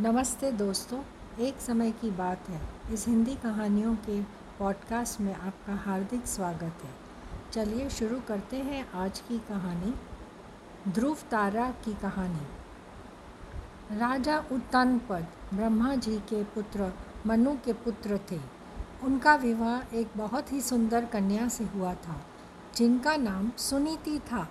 [0.00, 0.98] नमस्ते दोस्तों,
[1.40, 2.60] एक समय की बात है।
[2.94, 4.22] इस हिंदी कहानियों के
[4.58, 6.90] पॉडकास्ट में आपका हार्दिक स्वागत है।
[7.52, 9.94] चलिए शुरू करते हैं आज की कहानी
[10.90, 12.46] ध्रुव तारा की कहानी।
[13.98, 16.92] राजा उत्तानपद ब्रह्मा जी के पुत्र
[17.26, 18.40] मनु के पुत्र थे।
[19.02, 22.20] उनका विवाह एक बहुत ही सुंदर कन्या से हुआ था,
[22.76, 24.48] जिनका नाम सुनीति था।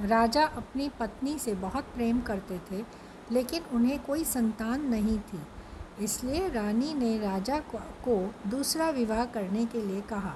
[0.00, 5.40] राजा अपनी पत्नी से बहुत प्रेम करते थे लेकिन उन्हें कोई संतान नहीं थी।
[6.00, 10.34] इसलिए रानी ने राजा को दूसरा विवाह करने के लिए कहा।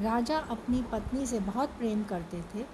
[0.00, 2.64] राजा अपनी पत्नी से बहुत प्रेम करते थे,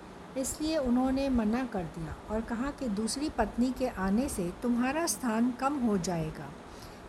[0.40, 5.50] इसलिए उन्होंने मना कर दिया और कहा कि दूसरी पत्नी के आने से तुम्हारा स्थान
[5.50, 6.48] कम हो जाएगा।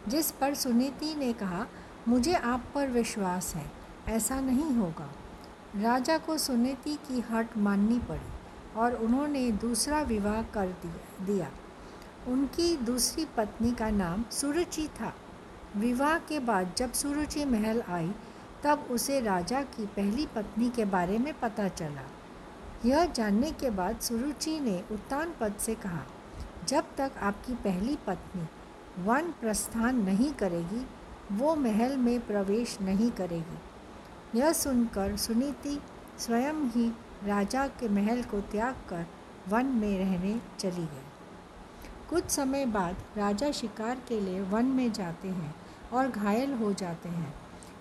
[0.08, 1.66] जिस पर सुनीति ने कहा,
[2.08, 3.66] मुझे आप पर विश्वास है,
[4.08, 5.09] ऐसा नहीं होगा।
[5.76, 10.76] राजा को सुनीति की हट माननी पड़ी और उन्होंने दूसरा विवाह कर
[11.22, 11.48] दिया।
[12.27, 15.14] उनकी दूसरी पत्नी का नाम सुरुचि था।
[15.77, 18.11] विवाह के बाद जब सुरुचि महल आई,
[18.64, 22.06] तब उसे राजा की पहली पत्नी के बारे में पता चला।
[22.86, 26.03] यह जानने के बाद सुरुचि ने उत्तान पद से कहा,
[26.67, 28.48] जब तक आपकी पहली पत्नी
[29.03, 30.86] वन प्रस्थान नहीं करेगी,
[31.31, 33.59] वो महल में प्रवेश नहीं करेगी।
[34.39, 35.80] यह सुनकर सुनीति
[36.20, 36.89] स्वयं ही
[37.23, 39.05] राजा के महल को त्याग कर
[39.50, 41.12] वन में रहने चली गई।
[42.09, 45.54] कुछ समय बाद राजा शिकार के लिए वन में जाते हैं
[45.94, 47.34] और घायल हो जाते हैं।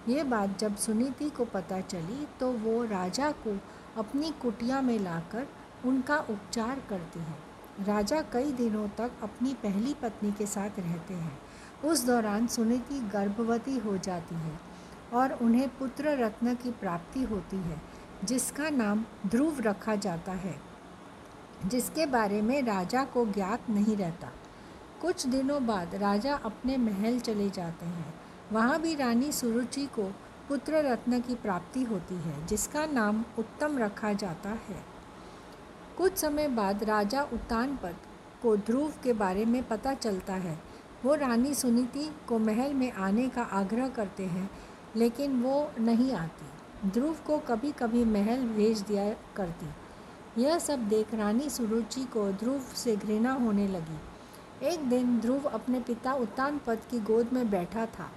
[0.09, 3.59] ये बात जब सुनीति को पता चली तो वो राजा को
[3.97, 5.47] अपनी कुटिया में लाकर
[5.85, 11.39] उनका उपचार करती है। राजा कई दिनों तक अपनी पहली पत्नी के साथ रहते हैं।
[11.85, 14.59] उस दौरान सुनीति गर्भवती हो जाती है
[15.13, 17.81] और उन्हें पुत्र रत्न की प्राप्ति होती है,
[18.25, 20.55] जिसका नाम ध्रुव रखा जाता है।
[21.67, 24.29] जिसके बारे में राजा को ज्ञात नहीं रहता।
[25.03, 28.15] कुछ दिनों बाद राजा अपने महल चले जाते हैं।
[28.53, 30.03] वहाँ भी रानी सुरुचि को
[30.49, 34.85] पुत्र रत्न की प्राप्ति होती है, जिसका नाम उत्तम रखा जाता है।
[35.99, 37.97] कुछ समय बाद राजा उत्तानपद
[38.43, 40.59] को ध्रुव के बारे में पता चलता है।
[41.05, 44.51] वो रानी सुनीति को महल में आने का आग्रह करते हैं,
[44.97, 46.47] लेकिन वो नहीं आती।
[46.89, 49.67] ध्रुव को कभी कभी महल भेज दिया करती।
[50.39, 55.81] यह सब देख रानी सुरुचि को ध्रुव से घृणा होने लगी। एक दिन ध्रुव अपने
[55.81, 58.11] पिता उत्तान पद की गोद में बैठा था।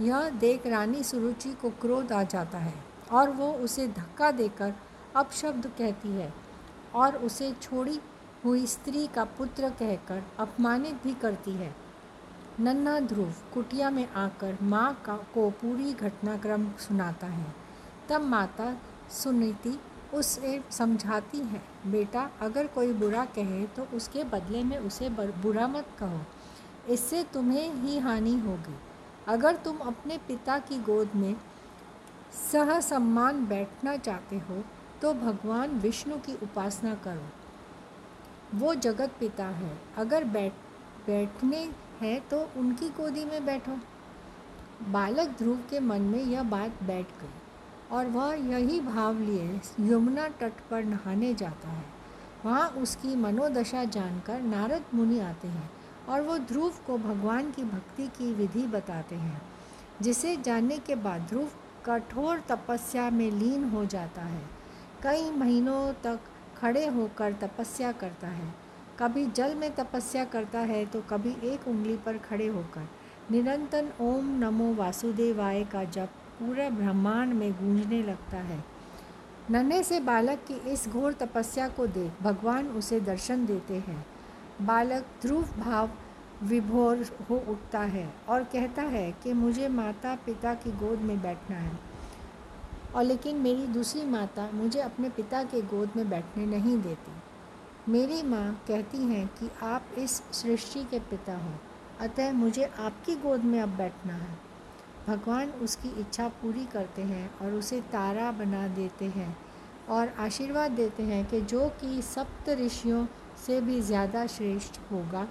[0.00, 2.74] यह देख रानी सुरुचि को क्रोध आ जाता है
[3.12, 4.74] और वो उसे धक्का देकर
[5.16, 6.32] अपशब्द कहती है
[6.94, 7.98] और उसे छोड़ी
[8.44, 11.74] हुई स्त्री का पुत्र कहकर अपमानित भी करती है।
[12.60, 17.54] नन्ना ध्रुव कुटिया में आकर माँ का को पूरी घटनाक्रम सुनाता है।
[18.08, 18.76] तब माता
[19.10, 19.78] सुनीति
[20.16, 25.86] उसे समझाती हैं, बेटा, अगर कोई बुरा कहे तो उसके बदले में उसे बुरा मत
[25.98, 26.20] कहो।
[26.92, 28.74] इससे तुम्हें ही हानि होगी।
[29.28, 31.34] अगर तुम अपने पिता की गोद में
[32.52, 34.62] सह सम्मान बैठना चाहते हो
[35.02, 37.28] तो भगवान विष्णु की उपासना करो।
[38.54, 40.52] वो जगत पिता है। अगर बैठ,
[41.06, 41.68] बैठने
[42.00, 43.78] हैं तो उनकी गोदी में बैठो।
[44.88, 47.34] बालक ध्रुव के मन में यह बात बैठ गई।
[47.92, 51.84] और वह यही भाव लिए, यमुना तट पर नहाने जाता है।
[52.44, 55.70] वहाँ उसकी मनोदशा जानकर नारद मुनि आते हैं
[56.08, 59.40] और वो ध्रुव को भगवान की भक्ति की विधि बताते हैं,
[60.02, 61.48] जिसे जानने के बाद ध्रुव
[61.86, 64.42] कठोर तपस्या में लीन हो जाता है।
[65.02, 66.20] कई महीनों तक
[66.56, 68.54] खड़े होकर तपस्या करता है।
[68.98, 72.88] कभी जल में तपस्या करता है तो कभी एक उंगली पर खड़े होकर।
[73.30, 76.10] निरंतर ओम नमो वासुदेवाय का जप
[76.40, 78.64] पूरे ब्रह्मांड में गूंजने लगता है।
[79.50, 84.06] नन्हे से बालक की इस घोर तपस्या को देख भगवान उसे दर्शन देते हैं।
[84.62, 85.90] बालक ध्रुव भाव
[86.42, 91.56] विभोर हो उठता है और कहता है कि मुझे माता पिता की गोद में बैठना
[91.56, 91.78] है।
[92.94, 97.12] और लेकिन मेरी दूसरी माता मुझे अपने पिता के गोद में बैठने नहीं देती।
[97.92, 101.52] मेरी माँ कहती हैं कि आप इस सृष्टि के पिता हो,
[102.00, 104.45] अतः मुझे आपकी गोद में अब बैठना है।
[105.06, 109.36] भगवान उसकी इच्छा पूरी करते हैं और उसे तारा बना देते हैं
[109.88, 113.06] और आशीर्वाद देते हैं कि जो कि सप्त ऋषियों
[113.46, 115.26] से भी ज़्यादा श्रेष्ठ होगा,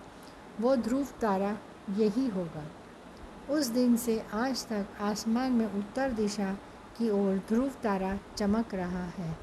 [0.62, 1.58] वो ध्रुव तारा
[1.98, 2.66] यही होगा।
[3.50, 6.52] उस दिन से आज तक आसमान में उत्तर दिशा
[6.98, 9.38] की ओर ध्रुव तारा चमक रहा है।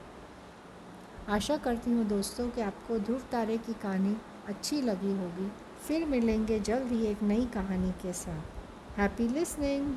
[1.29, 4.17] आशा करती हूँ दोस्तों कि आपको ध्रुव तारे की कहानी
[4.49, 5.51] अच्छी लगी होगी।
[5.87, 9.95] फिर मिलेंगे जल्द ही एक नई कहानी के साथ। Happy listening